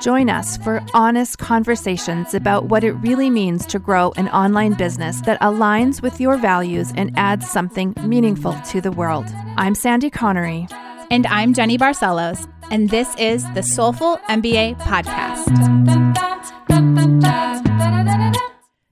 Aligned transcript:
Join 0.00 0.30
us 0.30 0.56
for 0.58 0.80
honest 0.94 1.38
conversations 1.38 2.32
about 2.32 2.66
what 2.66 2.84
it 2.84 2.92
really 2.92 3.30
means 3.30 3.66
to 3.66 3.80
grow 3.80 4.12
an 4.16 4.28
online 4.28 4.74
business 4.74 5.20
that 5.22 5.40
aligns 5.40 6.00
with 6.00 6.20
your 6.20 6.36
values 6.36 6.92
and 6.96 7.12
adds 7.18 7.48
something 7.50 7.94
meaningful 8.04 8.54
to 8.70 8.80
the 8.80 8.92
world. 8.92 9.26
I'm 9.56 9.74
Sandy 9.74 10.08
Connery. 10.08 10.68
And 11.10 11.26
I'm 11.26 11.52
Jenny 11.52 11.76
Barcelos, 11.76 12.48
and 12.70 12.90
this 12.90 13.12
is 13.16 13.44
the 13.54 13.62
Soulful 13.62 14.18
MBA 14.28 14.78
Podcast. 14.80 15.48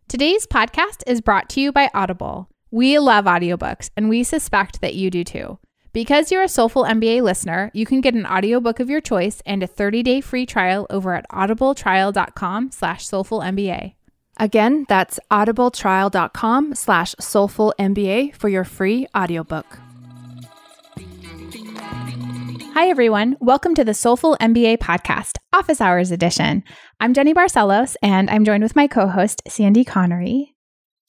Today's 0.08 0.46
podcast 0.46 1.02
is 1.06 1.20
brought 1.20 1.48
to 1.50 1.60
you 1.60 1.72
by 1.72 1.90
Audible. 1.94 2.48
We 2.70 2.98
love 2.98 3.26
audiobooks, 3.26 3.90
and 3.96 4.08
we 4.08 4.24
suspect 4.24 4.80
that 4.80 4.94
you 4.94 5.10
do 5.10 5.22
too. 5.22 5.58
Because 5.96 6.30
you're 6.30 6.42
a 6.42 6.46
Soulful 6.46 6.84
MBA 6.84 7.22
listener, 7.22 7.70
you 7.72 7.86
can 7.86 8.02
get 8.02 8.12
an 8.12 8.26
audiobook 8.26 8.80
of 8.80 8.90
your 8.90 9.00
choice 9.00 9.40
and 9.46 9.62
a 9.62 9.66
30-day 9.66 10.20
free 10.20 10.44
trial 10.44 10.86
over 10.90 11.14
at 11.14 11.26
audibletrial.com 11.30 12.70
slash 12.70 13.08
soulfulmba. 13.08 13.94
Again, 14.36 14.84
that's 14.90 15.18
audibletrial.com 15.30 16.74
slash 16.74 17.14
soulfulmba 17.14 18.34
for 18.36 18.50
your 18.50 18.64
free 18.64 19.06
audiobook. 19.16 19.78
Hi, 22.74 22.90
everyone. 22.90 23.38
Welcome 23.40 23.74
to 23.76 23.82
the 23.82 23.94
Soulful 23.94 24.36
MBA 24.38 24.76
podcast, 24.76 25.38
Office 25.54 25.80
Hours 25.80 26.10
Edition. 26.10 26.62
I'm 27.00 27.14
Jenny 27.14 27.32
Barcelos, 27.32 27.96
and 28.02 28.28
I'm 28.28 28.44
joined 28.44 28.64
with 28.64 28.76
my 28.76 28.86
co-host, 28.86 29.40
Sandy 29.48 29.82
Connery. 29.82 30.54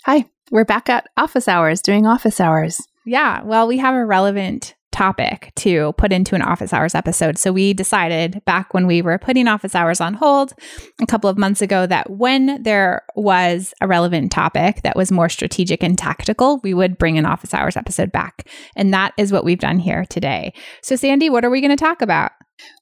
Hi, 0.06 0.24
we're 0.50 0.64
back 0.64 0.88
at 0.88 1.10
office 1.18 1.50
hours 1.50 1.82
doing 1.82 2.08
office 2.08 2.40
hours. 2.40 2.80
Yeah, 3.06 3.42
well, 3.44 3.68
we 3.68 3.78
have 3.80 3.94
a 3.94 4.06
relevant 4.06 4.76
topic 4.98 5.52
to 5.56 5.94
put 5.94 6.12
into 6.12 6.34
an 6.34 6.42
office 6.42 6.74
hours 6.74 6.96
episode. 6.96 7.38
So 7.38 7.52
we 7.52 7.72
decided 7.72 8.44
back 8.46 8.74
when 8.74 8.88
we 8.88 9.04
were 9.04 9.20
putting 9.20 9.48
office 9.48 9.76
hours 9.76 10.02
on 10.02 10.16
hold 10.16 10.54
a 11.00 11.06
couple 11.06 11.30
of 11.30 11.38
months 11.38 11.62
ago 11.62 11.86
that 11.86 12.10
when 12.10 12.64
there 12.64 13.04
was 13.16 13.76
a 13.80 13.88
relevant 13.88 14.32
topic 14.32 14.82
that 14.82 14.96
was 14.96 15.12
more 15.12 15.30
strategic 15.30 15.84
and 15.84 16.00
tactical, 16.00 16.60
we 16.64 16.74
would 16.74 16.98
bring 16.98 17.20
an 17.20 17.28
office 17.28 17.54
hours 17.54 17.78
episode 17.78 18.12
back. 18.12 18.50
And 18.76 18.92
that 18.92 19.14
is 19.20 19.32
what 19.32 19.46
we've 19.46 19.60
done 19.60 19.78
here 19.78 20.04
today. 20.10 20.52
So, 20.82 20.96
Sandy, 20.96 21.30
what 21.30 21.46
are 21.46 21.52
we 21.52 21.62
going 21.62 21.70
to 21.70 21.78
talk 21.78 22.02
about? 22.02 22.32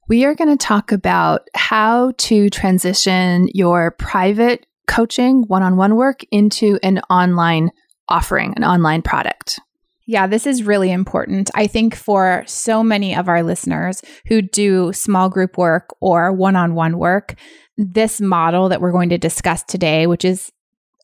We 0.08 0.24
are 0.24 0.36
going 0.36 0.58
to 0.58 0.66
talk 0.66 0.94
about 0.94 1.42
how 1.54 2.14
to 2.18 2.50
transition 2.50 3.50
your 3.54 3.92
private 3.92 4.66
coaching 4.88 5.44
one 5.48 5.64
on 5.64 5.76
one 5.76 5.98
work 5.98 6.22
into 6.32 6.80
an 6.82 7.00
online 7.10 7.72
offering, 8.08 8.54
an 8.56 8.64
online 8.64 9.02
product. 9.02 9.60
Yeah, 10.08 10.28
this 10.28 10.46
is 10.46 10.64
really 10.64 10.92
important. 10.92 11.50
I 11.56 11.68
think 11.68 11.96
for 11.96 12.44
so 12.46 12.84
many 12.84 13.16
of 13.16 13.28
our 13.28 13.42
listeners 13.42 14.02
who 14.28 14.42
do 14.42 14.94
small 14.94 15.30
group 15.30 15.58
work 15.58 15.90
or 16.00 16.32
one 16.32 16.56
on 16.56 16.76
one 16.76 17.00
work, 17.00 17.36
this 17.78 18.22
model 18.22 18.70
that 18.70 18.82
we're 18.82 18.92
going 18.92 19.10
to 19.10 19.18
discuss 19.18 19.64
today, 19.64 20.06
which 20.06 20.24
is 20.24 20.52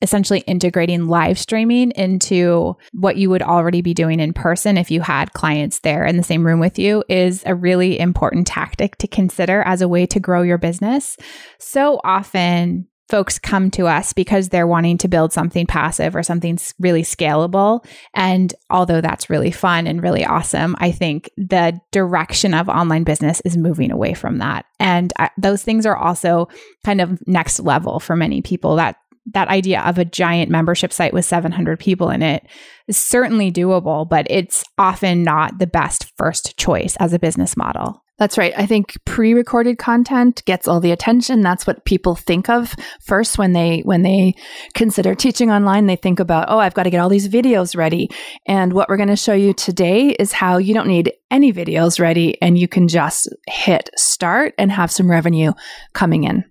essentially 0.03 0.39
integrating 0.41 1.07
live 1.07 1.37
streaming 1.37 1.91
into 1.91 2.75
what 2.91 3.17
you 3.17 3.29
would 3.29 3.43
already 3.43 3.81
be 3.81 3.93
doing 3.93 4.19
in 4.19 4.33
person 4.33 4.77
if 4.77 4.89
you 4.89 5.01
had 5.01 5.33
clients 5.33 5.79
there 5.79 6.05
in 6.05 6.17
the 6.17 6.23
same 6.23 6.45
room 6.45 6.59
with 6.59 6.79
you, 6.79 7.03
is 7.07 7.43
a 7.45 7.55
really 7.55 7.99
important 7.99 8.47
tactic 8.47 8.97
to 8.97 9.07
consider 9.07 9.61
as 9.61 9.81
a 9.81 9.87
way 9.87 10.05
to 10.07 10.19
grow 10.19 10.41
your 10.41 10.57
business. 10.57 11.17
So 11.59 12.01
often, 12.03 12.87
folks 13.11 13.37
come 13.37 13.69
to 13.69 13.87
us 13.87 14.13
because 14.13 14.47
they're 14.49 14.65
wanting 14.65 14.97
to 14.97 15.09
build 15.09 15.33
something 15.33 15.67
passive 15.67 16.15
or 16.15 16.23
something 16.23 16.57
really 16.79 17.03
scalable. 17.03 17.85
And 18.13 18.53
although 18.69 19.01
that's 19.01 19.29
really 19.29 19.51
fun 19.51 19.85
and 19.85 20.01
really 20.01 20.23
awesome, 20.23 20.77
I 20.79 20.93
think 20.93 21.29
the 21.35 21.77
direction 21.91 22.53
of 22.53 22.69
online 22.69 23.03
business 23.03 23.41
is 23.43 23.57
moving 23.57 23.91
away 23.91 24.13
from 24.13 24.37
that. 24.37 24.65
And 24.79 25.11
I, 25.19 25.29
those 25.37 25.61
things 25.61 25.85
are 25.85 25.97
also 25.97 26.47
kind 26.85 27.01
of 27.01 27.21
next 27.27 27.59
level 27.59 27.99
for 27.99 28.15
many 28.15 28.41
people. 28.41 28.77
That 28.77 28.95
that 29.33 29.49
idea 29.49 29.81
of 29.81 29.97
a 29.97 30.05
giant 30.05 30.49
membership 30.49 30.93
site 30.93 31.13
with 31.13 31.25
700 31.25 31.79
people 31.79 32.09
in 32.09 32.23
it 32.23 32.47
is 32.87 32.97
certainly 32.97 33.51
doable, 33.51 34.07
but 34.07 34.25
it's 34.29 34.63
often 34.77 35.21
not 35.21 35.59
the 35.59 35.67
best 35.67 36.11
first 36.17 36.57
choice 36.57 36.95
as 36.95 37.13
a 37.13 37.19
business 37.19 37.55
model. 37.55 38.00
That's 38.21 38.37
right. 38.37 38.53
I 38.55 38.67
think 38.67 38.99
pre-recorded 39.03 39.79
content 39.79 40.43
gets 40.45 40.67
all 40.67 40.79
the 40.79 40.91
attention. 40.91 41.41
That's 41.41 41.65
what 41.65 41.85
people 41.85 42.13
think 42.13 42.49
of 42.49 42.75
first 43.01 43.39
when 43.39 43.53
they 43.53 43.79
when 43.79 44.03
they 44.03 44.35
consider 44.75 45.15
teaching 45.15 45.49
online. 45.49 45.87
They 45.87 45.95
think 45.95 46.19
about, 46.19 46.45
"Oh, 46.47 46.59
I've 46.59 46.75
got 46.75 46.83
to 46.83 46.91
get 46.91 46.99
all 46.99 47.09
these 47.09 47.27
videos 47.27 47.75
ready." 47.75 48.11
And 48.45 48.73
what 48.73 48.89
we're 48.89 48.97
going 48.97 49.09
to 49.09 49.15
show 49.15 49.33
you 49.33 49.53
today 49.53 50.09
is 50.19 50.33
how 50.33 50.59
you 50.59 50.75
don't 50.75 50.87
need 50.87 51.11
any 51.31 51.51
videos 51.51 51.99
ready 51.99 52.39
and 52.43 52.59
you 52.59 52.67
can 52.67 52.87
just 52.87 53.27
hit 53.47 53.89
start 53.95 54.53
and 54.59 54.71
have 54.71 54.91
some 54.91 55.09
revenue 55.09 55.53
coming 55.93 56.23
in. 56.23 56.43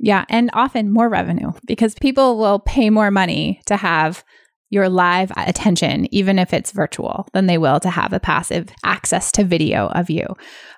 Yeah, 0.00 0.24
and 0.28 0.50
often 0.52 0.92
more 0.92 1.08
revenue 1.08 1.52
because 1.64 1.94
people 1.94 2.38
will 2.38 2.58
pay 2.58 2.90
more 2.90 3.12
money 3.12 3.60
to 3.66 3.76
have 3.76 4.24
your 4.74 4.88
live 4.88 5.32
attention, 5.36 6.12
even 6.12 6.38
if 6.38 6.52
it's 6.52 6.72
virtual, 6.72 7.26
than 7.32 7.46
they 7.46 7.56
will 7.56 7.80
to 7.80 7.88
have 7.88 8.12
a 8.12 8.20
passive 8.20 8.68
access 8.84 9.32
to 9.32 9.44
video 9.44 9.86
of 9.88 10.10
you. 10.10 10.26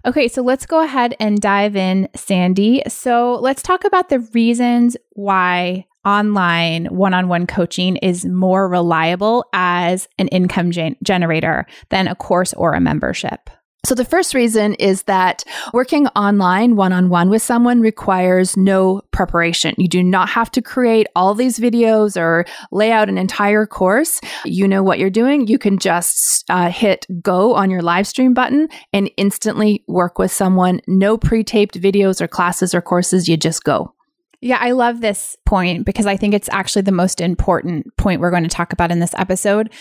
Okay, 0.05 0.29
so 0.29 0.43
let's 0.43 0.67
go 0.67 0.83
ahead 0.83 1.17
and 1.19 1.41
dive 1.41 1.75
in, 1.75 2.09
Sandy. 2.15 2.83
So 2.87 3.39
let's 3.41 3.62
talk 3.62 3.85
about 3.85 4.09
the 4.11 4.21
reasons 4.21 4.97
why 5.12 5.87
online 6.05 6.87
one 6.87 7.15
on 7.15 7.27
one 7.27 7.47
coaching 7.47 7.97
is 7.97 8.25
more 8.25 8.69
reliable 8.69 9.45
as 9.53 10.09
an 10.19 10.29
income 10.29 10.71
gen- 10.71 10.97
generator 11.03 11.67
than 11.89 12.06
a 12.06 12.15
course 12.15 12.55
or 12.55 12.75
a 12.75 12.81
membership. 12.81 13.51
So, 13.87 13.95
the 13.95 14.05
first 14.05 14.35
reason 14.35 14.75
is 14.75 15.05
that 15.05 15.45
working 15.73 16.09
online 16.09 16.75
one 16.75 16.93
on 16.93 17.09
one 17.09 17.31
with 17.31 17.41
someone 17.41 17.81
requires 17.81 18.57
no 18.57 19.01
preparation. 19.13 19.77
You 19.79 19.87
do 19.87 20.03
not 20.03 20.29
have 20.29 20.51
to 20.53 20.61
create 20.61 21.07
all 21.15 21.35
these 21.35 21.61
videos 21.61 22.21
or 22.21 22.47
lay 22.73 22.91
out 22.91 23.09
an 23.09 23.17
entire 23.17 23.65
course. 23.65 24.21
You 24.45 24.67
know 24.67 24.83
what 24.83 24.99
you're 24.99 25.09
doing. 25.09 25.47
You 25.47 25.57
can 25.57 25.79
just 25.79 26.45
uh, 26.51 26.69
hit 26.69 27.07
go 27.23 27.55
on 27.55 27.71
your 27.71 27.81
live 27.81 28.09
stream 28.09 28.35
button 28.35 28.67
and 28.93 29.09
instantly 29.17 29.85
work 29.87 30.19
with 30.19 30.33
someone. 30.33 30.81
No 30.89 31.17
pre 31.17 31.45
taped 31.45 31.81
videos 31.81 32.21
or 32.21 32.27
classes 32.27 32.75
or 32.75 32.83
courses. 32.83 33.29
You 33.29 33.37
just 33.37 33.63
go. 33.63 33.95
Yeah, 34.41 34.59
I 34.61 34.73
love 34.73 35.01
this 35.01 35.37
point 35.47 35.87
because 35.87 36.07
I 36.07 36.17
think 36.17 36.35
it's 36.35 36.49
actually 36.51 36.83
the 36.83 36.93
most 36.93 37.21
important 37.21 37.97
point 37.97 38.21
we're 38.21 38.31
going 38.31 38.43
to 38.43 38.49
talk 38.49 38.73
about 38.73 38.91
in 38.91 38.99
this 38.99 39.15
episode 39.15 39.73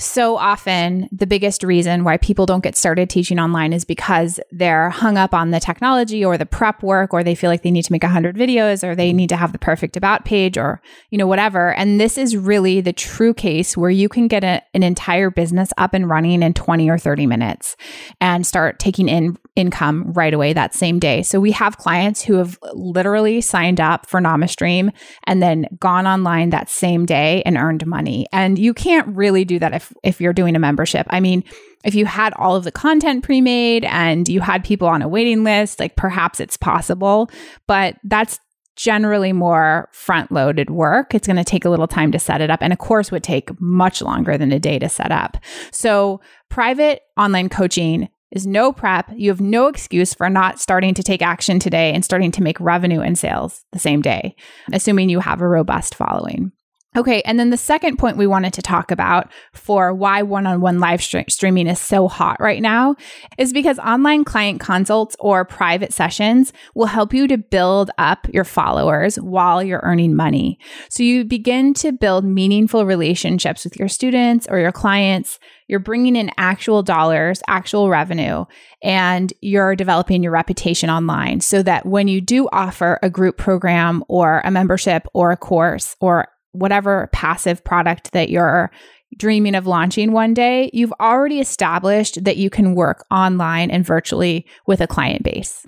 so 0.00 0.36
often 0.36 1.08
the 1.12 1.26
biggest 1.26 1.62
reason 1.62 2.04
why 2.04 2.16
people 2.16 2.46
don't 2.46 2.64
get 2.64 2.76
started 2.76 3.10
teaching 3.10 3.38
online 3.38 3.72
is 3.72 3.84
because 3.84 4.40
they're 4.50 4.88
hung 4.90 5.18
up 5.18 5.34
on 5.34 5.50
the 5.50 5.60
technology 5.60 6.24
or 6.24 6.38
the 6.38 6.46
prep 6.46 6.82
work 6.82 7.12
or 7.12 7.22
they 7.22 7.34
feel 7.34 7.50
like 7.50 7.62
they 7.62 7.70
need 7.70 7.84
to 7.84 7.92
make 7.92 8.02
100 8.02 8.34
videos 8.34 8.82
or 8.82 8.94
they 8.94 9.12
need 9.12 9.28
to 9.28 9.36
have 9.36 9.52
the 9.52 9.58
perfect 9.58 9.96
about 9.96 10.24
page 10.24 10.56
or 10.56 10.80
you 11.10 11.18
know 11.18 11.26
whatever. 11.26 11.74
And 11.74 12.00
this 12.00 12.16
is 12.16 12.36
really 12.36 12.80
the 12.80 12.92
true 12.92 13.34
case 13.34 13.76
where 13.76 13.90
you 13.90 14.08
can 14.08 14.26
get 14.26 14.42
a, 14.42 14.62
an 14.74 14.82
entire 14.82 15.30
business 15.30 15.70
up 15.76 15.92
and 15.92 16.08
running 16.08 16.42
in 16.42 16.54
20 16.54 16.88
or 16.88 16.98
30 16.98 17.26
minutes 17.26 17.76
and 18.20 18.46
start 18.46 18.78
taking 18.78 19.08
in 19.08 19.36
income 19.56 20.12
right 20.12 20.34
away 20.34 20.52
that 20.52 20.74
same 20.74 20.98
day 20.98 21.22
so 21.22 21.40
we 21.40 21.52
have 21.52 21.76
clients 21.76 22.22
who 22.22 22.34
have 22.34 22.58
literally 22.72 23.40
signed 23.40 23.80
up 23.80 24.06
for 24.06 24.20
namastream 24.20 24.92
and 25.24 25.42
then 25.42 25.66
gone 25.78 26.06
online 26.06 26.50
that 26.50 26.68
same 26.68 27.04
day 27.06 27.42
and 27.44 27.56
earned 27.56 27.86
money 27.86 28.26
and 28.32 28.58
you 28.58 28.72
can't 28.72 29.06
really 29.08 29.44
do 29.44 29.58
that 29.58 29.74
if 29.74 29.92
if 30.02 30.20
you're 30.20 30.32
doing 30.32 30.56
a 30.56 30.58
membership. 30.58 31.06
I 31.10 31.20
mean, 31.20 31.44
if 31.84 31.94
you 31.94 32.06
had 32.06 32.32
all 32.34 32.56
of 32.56 32.64
the 32.64 32.72
content 32.72 33.24
pre-made 33.24 33.84
and 33.84 34.28
you 34.28 34.40
had 34.40 34.64
people 34.64 34.88
on 34.88 35.02
a 35.02 35.08
waiting 35.08 35.44
list, 35.44 35.80
like 35.80 35.96
perhaps 35.96 36.40
it's 36.40 36.56
possible, 36.56 37.30
but 37.66 37.96
that's 38.04 38.38
generally 38.76 39.32
more 39.32 39.88
front 39.92 40.30
loaded 40.32 40.70
work. 40.70 41.14
It's 41.14 41.26
going 41.26 41.36
to 41.36 41.44
take 41.44 41.64
a 41.64 41.70
little 41.70 41.88
time 41.88 42.12
to 42.12 42.18
set 42.18 42.40
it 42.40 42.50
up. 42.50 42.62
And 42.62 42.72
a 42.72 42.76
course 42.76 43.10
would 43.10 43.22
take 43.22 43.50
much 43.60 44.00
longer 44.00 44.38
than 44.38 44.52
a 44.52 44.58
day 44.58 44.78
to 44.78 44.88
set 44.88 45.12
up. 45.12 45.36
So, 45.70 46.20
private 46.48 47.02
online 47.18 47.48
coaching 47.48 48.08
is 48.30 48.46
no 48.46 48.72
prep. 48.72 49.10
You 49.14 49.30
have 49.30 49.40
no 49.40 49.66
excuse 49.66 50.14
for 50.14 50.30
not 50.30 50.60
starting 50.60 50.94
to 50.94 51.02
take 51.02 51.22
action 51.22 51.58
today 51.58 51.92
and 51.92 52.04
starting 52.04 52.30
to 52.32 52.42
make 52.42 52.60
revenue 52.60 53.00
and 53.00 53.18
sales 53.18 53.64
the 53.72 53.78
same 53.78 54.02
day, 54.02 54.36
assuming 54.72 55.08
you 55.08 55.20
have 55.20 55.40
a 55.40 55.48
robust 55.48 55.94
following. 55.94 56.52
Okay, 56.96 57.22
and 57.22 57.38
then 57.38 57.50
the 57.50 57.56
second 57.56 57.98
point 57.98 58.16
we 58.16 58.26
wanted 58.26 58.52
to 58.54 58.62
talk 58.62 58.90
about 58.90 59.30
for 59.52 59.94
why 59.94 60.22
one 60.22 60.44
on 60.44 60.60
one 60.60 60.80
live 60.80 61.00
streaming 61.00 61.68
is 61.68 61.78
so 61.78 62.08
hot 62.08 62.40
right 62.40 62.60
now 62.60 62.96
is 63.38 63.52
because 63.52 63.78
online 63.78 64.24
client 64.24 64.58
consults 64.58 65.14
or 65.20 65.44
private 65.44 65.92
sessions 65.92 66.52
will 66.74 66.86
help 66.86 67.14
you 67.14 67.28
to 67.28 67.38
build 67.38 67.92
up 67.98 68.26
your 68.32 68.42
followers 68.42 69.14
while 69.20 69.62
you're 69.62 69.82
earning 69.84 70.16
money. 70.16 70.58
So 70.88 71.04
you 71.04 71.24
begin 71.24 71.74
to 71.74 71.92
build 71.92 72.24
meaningful 72.24 72.84
relationships 72.84 73.62
with 73.62 73.76
your 73.76 73.88
students 73.88 74.48
or 74.50 74.58
your 74.58 74.72
clients. 74.72 75.38
You're 75.68 75.78
bringing 75.78 76.16
in 76.16 76.32
actual 76.38 76.82
dollars, 76.82 77.40
actual 77.46 77.88
revenue, 77.88 78.46
and 78.82 79.32
you're 79.40 79.76
developing 79.76 80.24
your 80.24 80.32
reputation 80.32 80.90
online 80.90 81.40
so 81.40 81.62
that 81.62 81.86
when 81.86 82.08
you 82.08 82.20
do 82.20 82.48
offer 82.50 82.98
a 83.00 83.08
group 83.08 83.36
program 83.36 84.02
or 84.08 84.42
a 84.44 84.50
membership 84.50 85.06
or 85.14 85.30
a 85.30 85.36
course 85.36 85.94
or 86.00 86.26
whatever 86.52 87.08
passive 87.12 87.62
product 87.64 88.12
that 88.12 88.28
you're 88.28 88.70
dreaming 89.16 89.54
of 89.54 89.66
launching 89.66 90.12
one 90.12 90.34
day, 90.34 90.70
you've 90.72 90.92
already 91.00 91.40
established 91.40 92.22
that 92.24 92.36
you 92.36 92.50
can 92.50 92.74
work 92.74 93.04
online 93.10 93.70
and 93.70 93.84
virtually 93.84 94.46
with 94.66 94.80
a 94.80 94.86
client 94.86 95.22
base. 95.22 95.64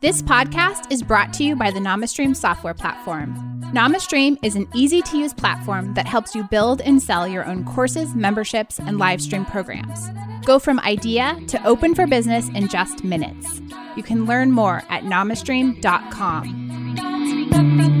This 0.00 0.20
podcast 0.20 0.92
is 0.92 1.02
brought 1.02 1.32
to 1.34 1.44
you 1.44 1.56
by 1.56 1.70
the 1.70 1.80
NamaStream 1.80 2.36
software 2.36 2.74
platform. 2.74 3.34
NamaStream 3.72 4.36
is 4.42 4.54
an 4.54 4.68
easy 4.74 5.00
to 5.02 5.16
use 5.16 5.32
platform 5.32 5.94
that 5.94 6.06
helps 6.06 6.34
you 6.34 6.44
build 6.44 6.80
and 6.82 7.02
sell 7.02 7.26
your 7.26 7.44
own 7.46 7.64
courses, 7.64 8.14
memberships, 8.14 8.78
and 8.78 8.98
live 8.98 9.20
stream 9.20 9.44
programs. 9.46 10.10
Go 10.44 10.58
from 10.58 10.78
idea 10.80 11.38
to 11.48 11.66
open 11.66 11.94
for 11.94 12.06
business 12.06 12.50
in 12.50 12.68
just 12.68 13.02
minutes. 13.02 13.62
You 13.96 14.02
can 14.02 14.26
learn 14.26 14.50
more 14.50 14.82
at 14.90 15.04
namastream.com. 15.04 17.93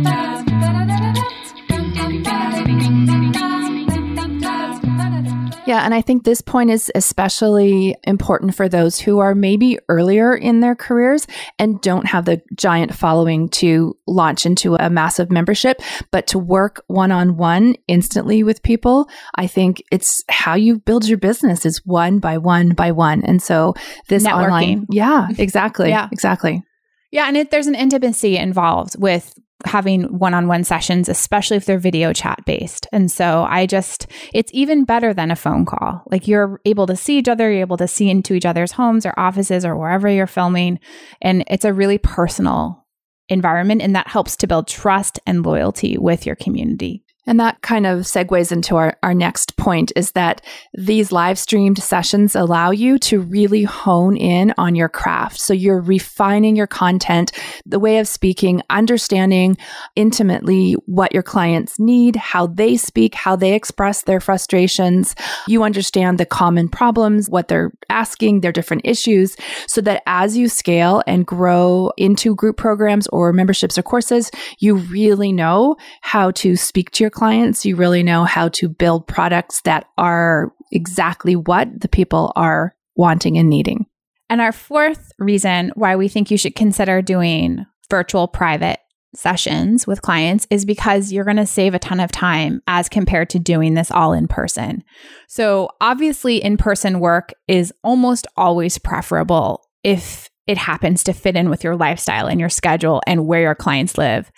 Yeah, 5.66 5.82
and 5.82 5.94
I 5.94 6.02
think 6.02 6.24
this 6.24 6.42
point 6.42 6.70
is 6.70 6.92
especially 6.94 7.96
important 8.04 8.54
for 8.54 8.68
those 8.68 9.00
who 9.00 9.20
are 9.20 9.34
maybe 9.34 9.78
earlier 9.88 10.34
in 10.34 10.60
their 10.60 10.74
careers 10.74 11.26
and 11.58 11.80
don't 11.80 12.06
have 12.06 12.26
the 12.26 12.42
giant 12.54 12.94
following 12.94 13.48
to 13.50 13.96
launch 14.06 14.44
into 14.44 14.74
a 14.74 14.90
massive 14.90 15.30
membership, 15.30 15.80
but 16.10 16.26
to 16.28 16.38
work 16.38 16.84
one 16.88 17.10
on 17.10 17.38
one 17.38 17.76
instantly 17.88 18.42
with 18.42 18.62
people. 18.62 19.08
I 19.36 19.46
think 19.46 19.82
it's 19.90 20.22
how 20.28 20.54
you 20.54 20.80
build 20.80 21.08
your 21.08 21.18
business 21.18 21.64
is 21.64 21.80
one 21.86 22.18
by 22.18 22.36
one 22.36 22.70
by 22.70 22.92
one. 22.92 23.24
And 23.24 23.42
so 23.42 23.74
this 24.08 24.24
Networking. 24.24 24.44
online, 24.44 24.86
yeah, 24.90 25.28
exactly. 25.38 25.88
Yeah. 25.88 26.08
exactly. 26.12 26.62
Yeah, 27.10 27.26
and 27.26 27.36
it, 27.36 27.50
there's 27.50 27.68
an 27.68 27.76
intimacy 27.76 28.36
involved 28.36 29.00
with 29.00 29.34
having 29.66 30.04
one-on-one 30.18 30.64
sessions 30.64 31.08
especially 31.08 31.56
if 31.56 31.64
they're 31.64 31.78
video 31.78 32.12
chat 32.12 32.40
based. 32.46 32.86
And 32.92 33.10
so 33.10 33.46
i 33.48 33.66
just 33.66 34.06
it's 34.32 34.50
even 34.54 34.84
better 34.84 35.14
than 35.14 35.30
a 35.30 35.36
phone 35.36 35.64
call. 35.64 36.02
Like 36.10 36.28
you're 36.28 36.60
able 36.64 36.86
to 36.86 36.96
see 36.96 37.18
each 37.18 37.28
other 37.28 37.50
you're 37.50 37.60
able 37.60 37.76
to 37.78 37.88
see 37.88 38.10
into 38.10 38.34
each 38.34 38.46
other's 38.46 38.72
homes 38.72 39.06
or 39.06 39.14
offices 39.18 39.64
or 39.64 39.76
wherever 39.76 40.08
you're 40.08 40.26
filming. 40.26 40.78
And 41.20 41.44
it's 41.48 41.64
a 41.64 41.72
really 41.72 41.98
personal 41.98 42.84
environment 43.28 43.82
and 43.82 43.96
that 43.96 44.08
helps 44.08 44.36
to 44.36 44.46
build 44.46 44.68
trust 44.68 45.18
and 45.26 45.44
loyalty 45.44 45.96
with 45.96 46.26
your 46.26 46.36
community 46.36 47.04
and 47.26 47.40
that 47.40 47.62
kind 47.62 47.86
of 47.86 48.00
segues 48.00 48.52
into 48.52 48.76
our, 48.76 48.96
our 49.02 49.14
next 49.14 49.56
point 49.56 49.92
is 49.96 50.12
that 50.12 50.42
these 50.74 51.12
live 51.12 51.38
streamed 51.38 51.78
sessions 51.78 52.36
allow 52.36 52.70
you 52.70 52.98
to 52.98 53.20
really 53.20 53.64
hone 53.64 54.16
in 54.16 54.52
on 54.58 54.74
your 54.74 54.88
craft. 54.88 55.40
So 55.40 55.52
you're 55.54 55.80
refining 55.80 56.56
your 56.56 56.66
content, 56.66 57.32
the 57.64 57.78
way 57.78 57.98
of 57.98 58.08
speaking, 58.08 58.62
understanding 58.70 59.56
intimately 59.96 60.72
what 60.86 61.12
your 61.12 61.22
clients 61.22 61.78
need, 61.78 62.16
how 62.16 62.46
they 62.46 62.76
speak, 62.76 63.14
how 63.14 63.36
they 63.36 63.54
express 63.54 64.02
their 64.02 64.20
frustrations. 64.20 65.14
You 65.48 65.62
understand 65.62 66.18
the 66.18 66.26
common 66.26 66.68
problems, 66.68 67.30
what 67.30 67.48
they're 67.48 67.72
asking, 67.88 68.40
their 68.40 68.52
different 68.52 68.82
issues, 68.84 69.36
so 69.66 69.80
that 69.80 70.02
as 70.06 70.36
you 70.36 70.48
scale 70.48 71.02
and 71.06 71.26
grow 71.26 71.90
into 71.96 72.34
group 72.34 72.56
programs 72.56 73.06
or 73.08 73.32
memberships 73.32 73.78
or 73.78 73.82
courses, 73.82 74.30
you 74.58 74.74
really 74.74 75.32
know 75.32 75.76
how 76.02 76.30
to 76.32 76.56
speak 76.56 76.90
to 76.90 77.04
your 77.04 77.10
clients, 77.14 77.64
you 77.64 77.76
really 77.76 78.02
know 78.02 78.24
how 78.24 78.48
to 78.50 78.68
build 78.68 79.06
products 79.06 79.60
that 79.62 79.86
are 79.96 80.52
exactly 80.72 81.36
what 81.36 81.80
the 81.80 81.88
people 81.88 82.32
are 82.36 82.74
wanting 82.96 83.38
and 83.38 83.48
needing. 83.48 83.86
And 84.28 84.40
our 84.40 84.52
fourth 84.52 85.12
reason 85.18 85.72
why 85.74 85.96
we 85.96 86.08
think 86.08 86.30
you 86.30 86.38
should 86.38 86.54
consider 86.54 87.02
doing 87.02 87.64
virtual 87.90 88.26
private 88.26 88.80
sessions 89.14 89.86
with 89.86 90.02
clients 90.02 90.46
is 90.50 90.64
because 90.64 91.12
you're 91.12 91.24
going 91.24 91.36
to 91.36 91.46
save 91.46 91.74
a 91.74 91.78
ton 91.78 92.00
of 92.00 92.10
time 92.10 92.60
as 92.66 92.88
compared 92.88 93.30
to 93.30 93.38
doing 93.38 93.74
this 93.74 93.90
all 93.90 94.12
in 94.12 94.26
person. 94.26 94.82
So, 95.28 95.70
obviously, 95.80 96.42
in 96.42 96.56
person 96.56 97.00
work 97.00 97.32
is 97.46 97.72
almost 97.82 98.26
always 98.36 98.78
preferable 98.78 99.64
if 99.82 100.28
it 100.46 100.58
happens 100.58 101.04
to 101.04 101.12
fit 101.12 101.36
in 101.36 101.48
with 101.48 101.64
your 101.64 101.76
lifestyle 101.76 102.26
and 102.26 102.40
your 102.40 102.48
schedule 102.48 103.00
and 103.06 103.26
where 103.26 103.42
your 103.42 103.54
clients 103.54 103.96
live. 103.96 104.30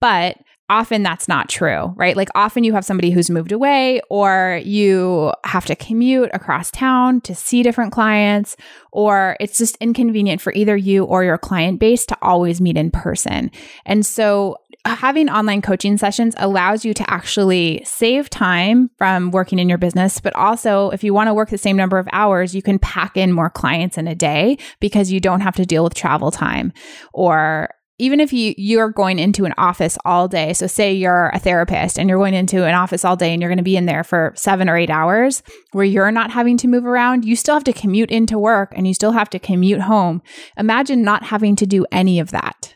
But 0.00 0.36
often 0.68 1.02
that's 1.02 1.28
not 1.28 1.48
true, 1.48 1.92
right? 1.96 2.16
Like 2.16 2.28
often 2.34 2.64
you 2.64 2.72
have 2.72 2.84
somebody 2.84 3.10
who's 3.10 3.30
moved 3.30 3.52
away 3.52 4.00
or 4.10 4.60
you 4.64 5.32
have 5.44 5.64
to 5.66 5.76
commute 5.76 6.30
across 6.32 6.70
town 6.70 7.20
to 7.22 7.34
see 7.34 7.62
different 7.62 7.92
clients 7.92 8.56
or 8.90 9.36
it's 9.38 9.58
just 9.58 9.76
inconvenient 9.76 10.40
for 10.40 10.52
either 10.54 10.76
you 10.76 11.04
or 11.04 11.22
your 11.22 11.38
client 11.38 11.78
base 11.78 12.04
to 12.06 12.18
always 12.20 12.60
meet 12.60 12.76
in 12.76 12.90
person. 12.90 13.50
And 13.84 14.04
so 14.04 14.56
having 14.84 15.28
online 15.28 15.62
coaching 15.62 15.96
sessions 15.98 16.34
allows 16.38 16.84
you 16.84 16.94
to 16.94 17.10
actually 17.10 17.82
save 17.84 18.30
time 18.30 18.90
from 18.98 19.30
working 19.30 19.58
in 19.58 19.68
your 19.68 19.78
business, 19.78 20.20
but 20.20 20.34
also 20.34 20.90
if 20.90 21.04
you 21.04 21.14
want 21.14 21.28
to 21.28 21.34
work 21.34 21.50
the 21.50 21.58
same 21.58 21.76
number 21.76 21.98
of 21.98 22.08
hours, 22.12 22.54
you 22.54 22.62
can 22.62 22.78
pack 22.78 23.16
in 23.16 23.32
more 23.32 23.50
clients 23.50 23.98
in 23.98 24.08
a 24.08 24.14
day 24.14 24.58
because 24.80 25.10
you 25.10 25.20
don't 25.20 25.40
have 25.40 25.56
to 25.56 25.66
deal 25.66 25.84
with 25.84 25.94
travel 25.94 26.30
time 26.30 26.72
or 27.12 27.68
even 27.98 28.20
if 28.20 28.32
you 28.32 28.54
you're 28.56 28.90
going 28.90 29.18
into 29.18 29.44
an 29.44 29.54
office 29.56 29.96
all 30.04 30.28
day 30.28 30.52
so 30.52 30.66
say 30.66 30.92
you're 30.92 31.30
a 31.32 31.38
therapist 31.38 31.98
and 31.98 32.08
you're 32.08 32.18
going 32.18 32.34
into 32.34 32.64
an 32.64 32.74
office 32.74 33.04
all 33.04 33.16
day 33.16 33.32
and 33.32 33.40
you're 33.40 33.48
going 33.48 33.56
to 33.58 33.64
be 33.64 33.76
in 33.76 33.86
there 33.86 34.04
for 34.04 34.32
7 34.36 34.68
or 34.68 34.76
8 34.76 34.90
hours 34.90 35.42
where 35.72 35.84
you're 35.84 36.10
not 36.10 36.30
having 36.30 36.56
to 36.58 36.68
move 36.68 36.86
around 36.86 37.24
you 37.24 37.36
still 37.36 37.54
have 37.54 37.64
to 37.64 37.72
commute 37.72 38.10
into 38.10 38.38
work 38.38 38.72
and 38.76 38.86
you 38.86 38.94
still 38.94 39.12
have 39.12 39.30
to 39.30 39.38
commute 39.38 39.80
home 39.80 40.22
imagine 40.56 41.02
not 41.02 41.24
having 41.24 41.56
to 41.56 41.66
do 41.66 41.86
any 41.92 42.18
of 42.20 42.30
that 42.30 42.74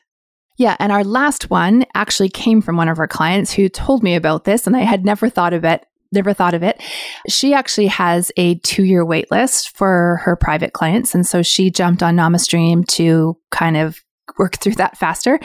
yeah, 0.57 0.77
and 0.79 0.93
our 0.93 1.05
last 1.05 1.49
one 1.49 1.87
actually 1.95 2.29
came 2.29 2.61
from 2.61 2.77
one 2.77 2.91
of 2.91 2.99
our 2.99 3.09
clients 3.09 3.51
who 3.51 3.71
told 3.71 4.03
me 4.03 4.15
about 4.15 4.45
this 4.45 4.67
and 4.67 4.77
I 4.77 4.81
had 4.81 5.07
never 5.07 5.31
thought 5.31 5.55
of 5.55 5.65
it 5.65 5.87
never 6.13 6.33
thought 6.33 6.55
of 6.55 6.63
it. 6.63 6.83
She 7.29 7.55
actually 7.55 7.87
has 7.87 8.33
a 8.37 8.57
two 8.57 8.85
year 8.85 9.05
wait 9.05 9.31
list 9.31 9.77
for 9.77 10.21
her 10.25 10.37
private 10.37 10.73
clients. 10.73 11.15
And 11.15 11.27
so 11.27 11.43
she 11.43 11.71
jumped 11.71 12.03
on 12.03 12.17
NamaStream 12.17 12.87
to 12.89 13.37
kind 13.51 13.77
of 13.77 14.01
work 14.39 14.57
through 14.57 14.75
that 14.75 14.97
faster. 14.97 15.39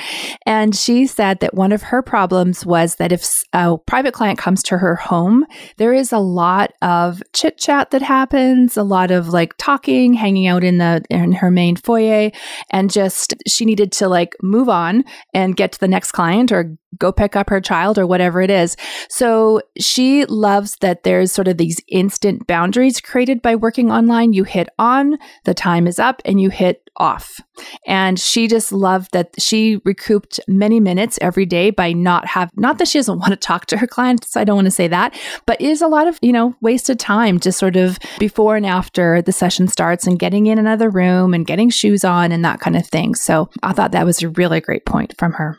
And 0.46 0.76
she 0.76 1.08
said 1.08 1.40
that 1.40 1.54
one 1.54 1.72
of 1.72 1.84
her 1.84 2.02
problems 2.02 2.66
was 2.66 2.96
that 2.96 3.12
if 3.12 3.44
a 3.54 3.78
private 3.78 4.14
client 4.14 4.38
comes 4.38 4.64
to 4.64 4.78
her 4.78 4.96
home, 4.96 5.46
there 5.78 5.94
is 5.94 6.12
a 6.12 6.20
lot 6.20 6.74
of 6.82 7.22
chit 7.34 7.58
chat 7.58 7.92
that 7.92 8.02
happens, 8.02 8.78
a 8.78 8.84
lot 8.84 9.12
of 9.12 9.30
like 9.30 9.56
talking, 9.58 10.14
hanging 10.14 10.48
out 10.48 10.64
in 10.64 10.78
the 10.78 11.04
in 11.10 11.32
her 11.34 11.52
main 11.52 11.76
foyer, 11.76 12.32
and 12.72 12.92
just 12.92 13.34
she 13.48 13.66
needed 13.66 13.92
to 13.94 14.08
like 14.08 14.36
move 14.42 14.70
on 14.70 15.04
and 15.34 15.56
get 15.56 15.72
to 15.72 15.80
the 15.80 15.88
next 15.88 16.12
client 16.12 16.52
or 16.52 16.78
go 16.98 17.12
pick 17.12 17.36
up 17.36 17.50
her 17.50 17.62
child 17.62 17.98
or 17.98 18.08
whatever 18.08 18.42
it 18.42 18.50
is. 18.50 18.76
So 19.10 19.62
she 19.80 20.26
loves 20.26 20.78
that 20.78 21.04
there's 21.04 21.32
sort 21.32 21.48
of 21.48 21.58
these 21.58 21.82
instant 21.88 22.48
boundaries 22.48 23.02
created 23.02 23.42
by 23.42 23.56
working 23.56 23.92
online. 23.92 24.34
You 24.34 24.44
hit 24.44 24.70
on, 24.80 25.18
the 25.44 25.54
time 25.54 25.88
is 25.88 26.00
up, 26.00 26.22
and 26.26 26.40
you 26.40 26.50
hit 26.50 26.90
off. 26.98 27.40
And 27.86 28.20
she 28.20 28.48
just 28.48 28.72
loved 28.76 29.12
that 29.14 29.34
she 29.40 29.82
recouped 29.86 30.40
many 30.48 30.80
minutes 30.80 31.18
every 31.22 31.46
day 31.46 31.72
by 31.72 31.94
not 31.94 32.28
have, 32.28 32.52
not 32.56 32.78
that 32.78 32.88
she 32.88 33.00
doesn't 33.00 33.20
want 33.20 33.32
to 33.32 33.38
talk 33.38 33.66
to 33.68 33.78
her 33.78 33.88
clients. 33.88 34.36
I 34.38 34.44
don't 34.44 34.56
want 34.56 34.66
to 34.66 34.72
say 34.72 34.88
that, 34.88 35.20
but 35.46 35.60
is 35.62 35.82
a 35.82 35.88
lot 35.88 36.08
of, 36.08 36.20
you 36.22 36.32
know, 36.32 36.56
wasted 36.62 37.00
time 37.00 37.40
just 37.40 37.58
sort 37.58 37.76
of 37.76 37.98
before 38.20 38.56
and 38.56 38.66
after 38.66 39.22
the 39.22 39.32
session 39.32 39.68
starts 39.68 40.06
and 40.06 40.20
getting 40.20 40.48
in 40.48 40.60
another 40.60 40.90
room 40.90 41.34
and 41.34 41.48
getting 41.48 41.70
shoes 41.70 42.04
on 42.04 42.32
and 42.32 42.44
that 42.46 42.60
kind 42.60 42.76
of 42.76 42.86
thing. 42.86 43.16
So 43.16 43.50
I 43.64 43.74
thought 43.74 43.92
that 43.94 44.06
was 44.06 44.22
a 44.22 44.30
really 44.30 44.62
great 44.62 44.86
point 44.86 45.16
from 45.18 45.34
her. 45.34 45.58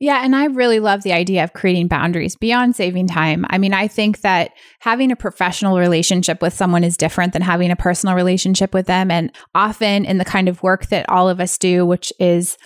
Yeah, 0.00 0.24
and 0.24 0.36
I 0.36 0.44
really 0.44 0.78
love 0.78 1.02
the 1.02 1.12
idea 1.12 1.42
of 1.42 1.54
creating 1.54 1.88
boundaries 1.88 2.36
beyond 2.36 2.76
saving 2.76 3.08
time. 3.08 3.44
I 3.50 3.58
mean, 3.58 3.72
I 3.72 3.88
think 3.88 4.20
that 4.20 4.52
having 4.78 5.10
a 5.10 5.16
professional 5.16 5.76
relationship 5.76 6.40
with 6.40 6.54
someone 6.54 6.84
is 6.84 6.96
different 6.96 7.32
than 7.32 7.42
having 7.42 7.72
a 7.72 7.76
personal 7.76 8.14
relationship 8.14 8.72
with 8.72 8.86
them. 8.86 9.10
And 9.10 9.32
often 9.56 10.04
in 10.04 10.18
the 10.18 10.24
kind 10.24 10.48
of 10.48 10.62
work 10.62 10.86
that 10.86 11.08
all 11.08 11.28
of 11.28 11.40
us 11.40 11.58
do, 11.58 11.84
which 11.84 12.12
is, 12.20 12.56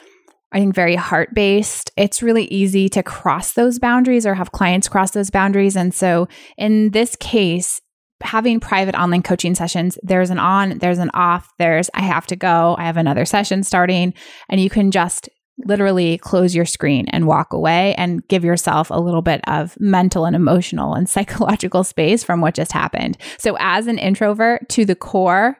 I 0.53 0.59
think, 0.59 0.75
very 0.75 0.95
heart 0.95 1.31
based, 1.33 1.91
it's 1.97 2.23
really 2.23 2.45
easy 2.45 2.91
to 2.91 3.03
cross 3.03 3.55
those 3.55 3.79
boundaries 3.79 4.27
or 4.27 4.35
have 4.35 4.53
clients 4.53 4.89
cross 4.89 5.12
those 5.12 5.31
boundaries. 5.31 5.75
And 5.75 5.95
so 5.95 6.29
in 6.59 6.91
this 6.91 7.17
case, 7.17 7.81
having 8.21 8.61
private 8.61 8.95
online 8.95 9.23
coaching 9.23 9.55
sessions, 9.55 9.99
there's 10.03 10.29
an 10.29 10.39
on, 10.39 10.79
there's 10.79 10.99
an 10.99 11.11
off, 11.15 11.51
there's 11.59 11.89
I 11.95 12.03
have 12.03 12.27
to 12.27 12.37
go, 12.37 12.77
I 12.79 12.85
have 12.85 12.99
another 12.99 13.25
session 13.25 13.62
starting, 13.62 14.12
and 14.51 14.61
you 14.61 14.69
can 14.69 14.91
just 14.91 15.31
literally 15.64 16.19
close 16.19 16.54
your 16.54 16.64
screen 16.64 17.07
and 17.09 17.26
walk 17.26 17.52
away 17.52 17.95
and 17.97 18.26
give 18.28 18.45
yourself 18.45 18.90
a 18.90 19.00
little 19.00 19.23
bit 19.23 19.40
of 19.47 19.78
mental 19.81 20.25
and 20.25 20.37
emotional 20.37 20.95
and 20.95 21.09
psychological 21.09 21.85
space 21.85 22.23
from 22.25 22.40
what 22.40 22.54
just 22.54 22.73
happened. 22.73 23.16
So, 23.38 23.57
as 23.61 23.87
an 23.87 23.99
introvert 23.99 24.69
to 24.71 24.85
the 24.85 24.97
core, 24.97 25.59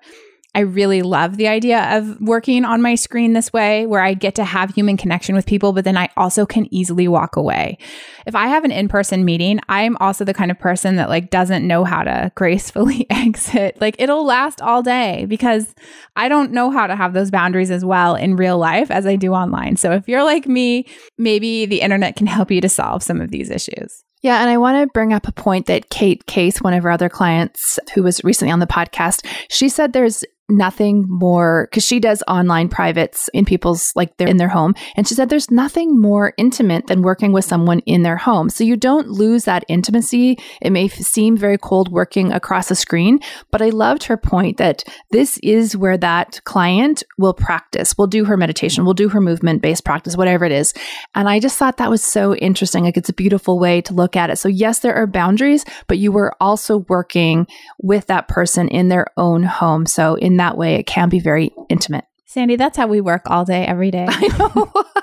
I 0.55 0.61
really 0.61 1.01
love 1.01 1.39
the 1.39 1.49
idea 1.49 1.97
of 1.97 2.21
working 2.21 2.67
on 2.67 2.83
my 2.83 2.95
screen 2.95 3.33
this 3.33 3.53
way 3.55 3.87
where 3.87 4.03
I 4.03 4.13
get 4.13 4.35
to 4.35 4.45
have 4.45 4.75
human 4.75 4.99
connection 4.99 5.35
with 5.35 5.47
people, 5.47 5.73
but 5.73 5.85
then 5.85 5.97
I 5.97 6.11
also 6.17 6.45
can 6.45 6.73
easily 6.73 7.09
walk 7.09 7.37
away. 7.37 7.79
If 8.27 8.35
I 8.35 8.49
have 8.49 8.65
an 8.65 8.71
in-person 8.71 9.25
meeting, 9.25 9.61
I'm 9.71 9.97
also 9.99 10.25
the 10.25 10.35
kind 10.35 10.51
of 10.51 10.59
person 10.59 10.97
that 10.97 11.09
like 11.09 11.31
doesn't 11.31 11.67
know 11.67 11.85
how 11.85 12.03
to 12.03 12.31
gracefully 12.35 13.07
exit. 13.11 13.81
Like 13.81 13.97
it'll 13.99 14.27
last 14.27 14.61
all 14.61 14.83
day 14.83 15.25
because 15.27 15.75
I 16.17 16.29
don't 16.29 16.53
know 16.53 16.71
how 16.71 16.87
to 16.87 16.97
have 16.97 17.15
those 17.15 17.31
boundaries 17.31 17.71
as 17.71 17.85
well 17.85 18.15
in 18.15 18.37
real 18.37 18.59
life 18.59 18.91
as 18.91 19.07
I 19.07 19.17
do 19.17 19.33
online. 19.33 19.77
So 19.77 19.93
if 19.93 20.07
you're 20.07 20.25
like 20.25 20.47
me, 20.47 20.87
maybe 21.17 21.65
the 21.65 21.81
internet 21.81 22.17
can 22.17 22.27
help 22.27 22.51
you 22.51 22.61
to 22.61 22.69
solve 22.69 23.03
some 23.03 23.23
of 23.23 23.31
these 23.31 23.49
issues. 23.49 24.05
Yeah, 24.23 24.41
and 24.41 24.49
I 24.49 24.57
want 24.57 24.81
to 24.81 24.93
bring 24.93 25.13
up 25.13 25.27
a 25.27 25.33
point 25.33 25.67
that 25.67 25.91
Kate 25.91 26.27
Case, 26.27 26.63
one 26.63 26.75
of 26.75 26.85
our 26.85 26.93
other 26.93 27.09
clients 27.09 27.79
who 27.93 28.05
was 28.05 28.23
recently 28.23 28.53
on 28.53 28.61
the 28.61 28.69
podcast, 28.69 29.27
she 29.51 29.69
said 29.69 29.93
there's 29.93 30.25
nothing 30.49 31.07
more 31.09 31.69
because 31.71 31.85
she 31.85 32.01
does 32.01 32.23
online 32.29 32.69
privates 32.69 33.29
in 33.33 33.45
people's 33.45 33.93
like 33.97 34.17
they're 34.17 34.29
in 34.29 34.37
their 34.37 34.49
home. 34.49 34.75
And 34.97 35.07
she 35.07 35.15
said 35.15 35.29
there's 35.29 35.51
nothing 35.51 36.01
more 36.01 36.35
intimate 36.37 36.87
than 36.87 37.03
working 37.03 37.33
with 37.33 37.45
someone 37.45 37.81
in 37.81 38.03
their 38.03 38.17
home. 38.17 38.51
So 38.51 38.65
you 38.65 38.77
don't 38.77 39.09
lose 39.09 39.45
that 39.45 39.65
intimacy. 39.69 40.39
It 40.61 40.71
may 40.71 40.87
f- 40.87 40.93
seem 40.93 41.37
very 41.37 41.59
cold 41.59 41.91
working 41.91 42.33
across 42.33 42.71
a 42.71 42.75
screen 42.75 43.21
but 43.51 43.63
i 43.63 43.69
loved 43.69 44.05
her 44.05 44.17
point 44.17 44.57
that 44.59 44.85
this 45.11 45.39
is 45.43 45.77
where 45.77 45.97
that 45.97 46.41
client 46.45 47.03
will 47.19 47.35
practice 47.35 47.97
will 47.97 48.07
do 48.07 48.25
her 48.25 48.37
meditation 48.37 48.85
will 48.85 48.95
do 48.95 49.09
her 49.09 49.21
movement 49.21 49.63
based 49.63 49.85
practice 49.85 50.17
whatever 50.17 50.45
it 50.45 50.53
is. 50.53 50.75
And 51.15 51.29
i 51.29 51.41
just 51.41 51.59
thought 51.59 51.77
that 51.79 51.91
was 51.91 52.03
so 52.03 52.35
interesting. 52.35 52.85
Like 52.85 52.97
it's 52.97 53.09
a 53.09 53.15
beautiful 53.15 53.59
way 53.59 53.81
to 53.83 53.95
look 53.95 54.17
at 54.17 54.31
it. 54.31 54.37
So 54.37 54.49
yes 54.49 54.81
there 54.81 54.95
are 54.95 55.07
boundaries 55.07 55.65
but 55.87 55.99
you 55.99 56.13
were 56.13 56.35
also 56.41 56.79
working 56.89 57.47
with 57.79 58.07
that 58.07 58.29
person 58.29 58.69
in 58.69 58.89
their 58.89 59.07
own 59.17 59.43
home. 59.43 59.87
So 59.87 60.15
in 60.17 60.32
that 60.39 60.57
way, 60.57 60.77
it 60.77 60.87
can 60.87 61.09
be 61.09 61.21
very 61.21 61.51
intimate. 61.69 62.05
Sandy, 62.27 62.57
that's 62.57 62.77
how 62.77 62.87
we 62.87 63.01
work 63.01 63.23
all 63.27 63.45
day, 63.45 63.67
every 63.67 63.91
day. 63.91 64.07
I 64.09 64.29
know. 64.39 64.73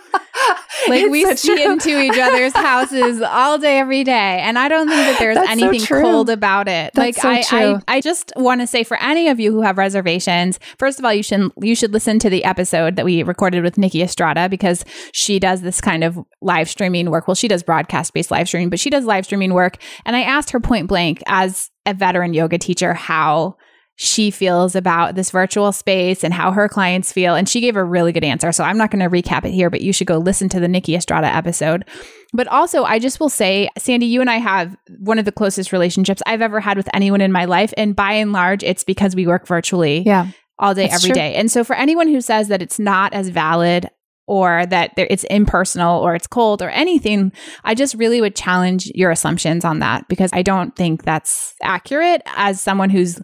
like 0.87 1.09
we 1.09 1.25
see 1.35 1.55
true. 1.55 1.71
into 1.71 1.99
each 1.99 2.17
other's 2.17 2.53
houses 2.55 3.21
all 3.21 3.57
day, 3.57 3.79
every 3.79 4.03
day. 4.03 4.39
And 4.41 4.57
I 4.57 4.67
don't 4.67 4.87
think 4.87 4.99
that 4.99 5.19
there's 5.19 5.35
that's 5.35 5.49
anything 5.49 5.79
so 5.79 6.01
cold 6.01 6.29
about 6.29 6.67
it. 6.67 6.91
That's 6.93 7.23
like 7.23 7.45
so 7.45 7.57
I, 7.57 7.75
I, 7.87 7.97
I 7.97 8.01
just 8.01 8.31
want 8.35 8.61
to 8.61 8.67
say 8.67 8.83
for 8.83 8.97
any 8.97 9.27
of 9.27 9.39
you 9.39 9.51
who 9.51 9.61
have 9.61 9.77
reservations, 9.77 10.59
first 10.77 10.99
of 10.99 11.05
all, 11.05 11.13
you 11.13 11.23
should 11.23 11.51
you 11.61 11.75
should 11.75 11.93
listen 11.93 12.19
to 12.19 12.29
the 12.29 12.43
episode 12.43 12.95
that 12.95 13.05
we 13.05 13.23
recorded 13.23 13.63
with 13.63 13.77
Nikki 13.77 14.01
Estrada 14.01 14.49
because 14.49 14.85
she 15.13 15.39
does 15.39 15.61
this 15.61 15.81
kind 15.81 16.03
of 16.03 16.19
live 16.41 16.69
streaming 16.69 17.09
work. 17.09 17.27
Well, 17.27 17.35
she 17.35 17.47
does 17.47 17.63
broadcast 17.63 18.13
based 18.13 18.31
live 18.31 18.47
streaming, 18.47 18.69
but 18.69 18.79
she 18.79 18.89
does 18.89 19.05
live 19.05 19.25
streaming 19.25 19.53
work. 19.53 19.77
And 20.05 20.15
I 20.15 20.21
asked 20.21 20.51
her 20.51 20.59
point 20.59 20.87
blank 20.87 21.21
as 21.27 21.69
a 21.85 21.93
veteran 21.93 22.33
yoga 22.33 22.57
teacher 22.57 22.93
how 22.93 23.57
she 24.01 24.31
feels 24.31 24.77
about 24.77 25.15
this 25.15 25.29
virtual 25.29 25.73
space 25.73 26.23
and 26.23 26.33
how 26.33 26.53
her 26.53 26.69
clients 26.69 27.11
feel. 27.11 27.35
And 27.35 27.49
she 27.49 27.59
gave 27.59 27.75
a 27.75 27.83
really 27.83 28.13
good 28.13 28.23
answer. 28.23 28.53
So 28.53 28.63
I'm 28.63 28.77
not 28.77 28.91
going 28.91 29.01
to 29.01 29.09
recap 29.09 29.43
it 29.43 29.51
here, 29.51 29.69
but 29.69 29.81
you 29.81 29.91
should 29.91 30.07
go 30.07 30.17
listen 30.17 30.47
to 30.49 30.59
the 30.61 30.69
Nikki 30.69 30.95
Estrada 30.95 31.27
episode. 31.27 31.83
But 32.31 32.47
also, 32.47 32.85
I 32.85 32.99
just 32.99 33.19
will 33.19 33.27
say, 33.27 33.67
Sandy, 33.77 34.05
you 34.05 34.21
and 34.21 34.29
I 34.29 34.37
have 34.37 34.77
one 34.99 35.19
of 35.19 35.25
the 35.25 35.33
closest 35.33 35.73
relationships 35.73 36.21
I've 36.25 36.41
ever 36.41 36.61
had 36.61 36.77
with 36.77 36.87
anyone 36.93 37.19
in 37.19 37.33
my 37.33 37.43
life. 37.43 37.73
And 37.75 37.93
by 37.93 38.13
and 38.13 38.31
large, 38.31 38.63
it's 38.63 38.85
because 38.85 39.17
we 39.17 39.27
work 39.27 39.45
virtually 39.45 40.03
yeah, 40.05 40.27
all 40.59 40.73
day, 40.73 40.87
every 40.89 41.09
true. 41.09 41.15
day. 41.15 41.35
And 41.35 41.51
so 41.51 41.65
for 41.65 41.75
anyone 41.75 42.07
who 42.07 42.21
says 42.21 42.47
that 42.47 42.61
it's 42.61 42.79
not 42.79 43.13
as 43.13 43.27
valid 43.27 43.89
or 44.27 44.65
that 44.67 44.93
it's 44.95 45.25
impersonal 45.25 45.99
or 46.01 46.15
it's 46.15 46.27
cold 46.27 46.61
or 46.61 46.69
anything, 46.69 47.33
I 47.65 47.75
just 47.75 47.95
really 47.95 48.21
would 48.21 48.37
challenge 48.37 48.89
your 48.95 49.11
assumptions 49.11 49.65
on 49.65 49.79
that 49.79 50.07
because 50.07 50.29
I 50.31 50.41
don't 50.41 50.73
think 50.77 51.03
that's 51.03 51.53
accurate 51.61 52.21
as 52.37 52.61
someone 52.61 52.91
who's 52.91 53.19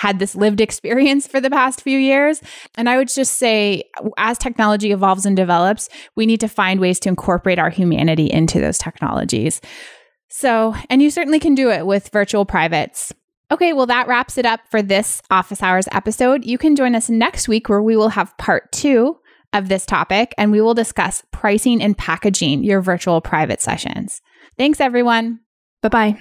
had 0.00 0.18
this 0.18 0.34
lived 0.34 0.62
experience 0.62 1.26
for 1.26 1.42
the 1.42 1.50
past 1.50 1.82
few 1.82 1.98
years. 1.98 2.40
And 2.74 2.88
I 2.88 2.96
would 2.96 3.08
just 3.08 3.34
say, 3.36 3.82
as 4.16 4.38
technology 4.38 4.92
evolves 4.92 5.26
and 5.26 5.36
develops, 5.36 5.90
we 6.16 6.24
need 6.24 6.40
to 6.40 6.48
find 6.48 6.80
ways 6.80 6.98
to 7.00 7.10
incorporate 7.10 7.58
our 7.58 7.68
humanity 7.68 8.24
into 8.24 8.60
those 8.60 8.78
technologies. 8.78 9.60
So, 10.30 10.74
and 10.88 11.02
you 11.02 11.10
certainly 11.10 11.38
can 11.38 11.54
do 11.54 11.70
it 11.70 11.86
with 11.86 12.08
virtual 12.14 12.46
privates. 12.46 13.12
Okay, 13.50 13.74
well, 13.74 13.84
that 13.86 14.08
wraps 14.08 14.38
it 14.38 14.46
up 14.46 14.60
for 14.70 14.80
this 14.80 15.20
Office 15.30 15.62
Hours 15.62 15.86
episode. 15.92 16.46
You 16.46 16.56
can 16.56 16.76
join 16.76 16.94
us 16.94 17.10
next 17.10 17.46
week 17.46 17.68
where 17.68 17.82
we 17.82 17.94
will 17.94 18.08
have 18.08 18.34
part 18.38 18.72
two 18.72 19.18
of 19.52 19.68
this 19.68 19.84
topic 19.84 20.34
and 20.38 20.50
we 20.50 20.62
will 20.62 20.72
discuss 20.72 21.22
pricing 21.30 21.82
and 21.82 21.98
packaging 21.98 22.64
your 22.64 22.80
virtual 22.80 23.20
private 23.20 23.60
sessions. 23.60 24.22
Thanks, 24.56 24.80
everyone. 24.80 25.40
Bye-bye. 25.82 26.12
Bye. 26.12 26.20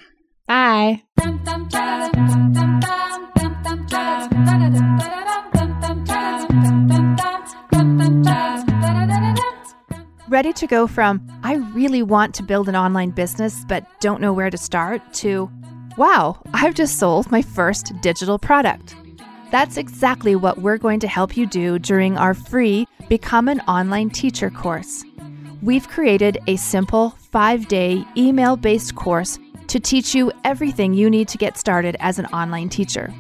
Ready 10.28 10.54
to 10.54 10.66
go 10.66 10.88
from, 10.88 11.22
I 11.44 11.54
really 11.76 12.02
want 12.02 12.34
to 12.34 12.42
build 12.42 12.68
an 12.68 12.76
online 12.76 13.12
business 13.12 13.64
but 13.68 13.86
don't 14.00 14.22
know 14.22 14.34
where 14.34 14.50
to 14.50 14.58
start, 14.58 15.14
to, 15.16 15.52
wow, 15.98 16.42
I've 16.52 16.74
just 16.74 16.98
sold 16.98 17.30
my 17.30 17.44
first 17.44 17.94
digital 18.02 18.40
product. 18.40 18.96
That's 19.52 19.78
exactly 19.78 20.36
what 20.36 20.58
we're 20.58 20.80
going 20.80 21.00
to 21.02 21.08
help 21.08 21.38
you 21.38 21.46
do 21.46 21.78
during 21.78 22.18
our 22.18 22.34
free 22.34 22.88
Become 23.08 23.50
an 23.50 23.60
Online 23.62 24.10
Teacher 24.10 24.50
course. 24.50 25.06
We've 25.62 25.88
created 25.88 26.40
a 26.48 26.56
simple 26.56 27.12
five 27.12 27.68
day 27.68 28.04
email 28.18 28.56
based 28.56 28.96
course 28.96 29.38
to 29.70 29.80
teach 29.80 30.16
you 30.16 30.32
everything 30.44 30.94
you 30.94 31.10
need 31.10 31.28
to 31.30 31.38
get 31.38 31.58
started 31.58 31.96
as 32.00 32.20
an 32.20 32.26
online 32.28 32.70
teacher. 32.70 33.14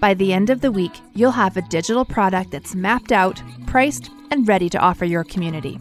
By 0.00 0.14
the 0.14 0.32
end 0.32 0.48
of 0.48 0.60
the 0.60 0.70
week, 0.70 0.92
you'll 1.14 1.32
have 1.32 1.56
a 1.56 1.62
digital 1.62 2.04
product 2.04 2.52
that's 2.52 2.76
mapped 2.76 3.10
out, 3.10 3.42
priced, 3.66 4.10
and 4.30 4.46
ready 4.46 4.68
to 4.70 4.78
offer 4.78 5.04
your 5.04 5.24
community. 5.24 5.80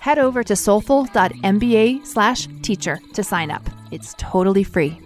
Head 0.00 0.18
over 0.18 0.42
to 0.42 0.56
soulful.mba 0.56 2.06
slash 2.06 2.48
teacher 2.62 2.98
to 3.12 3.22
sign 3.22 3.50
up. 3.52 3.68
It's 3.92 4.14
totally 4.18 4.64
free. 4.64 5.00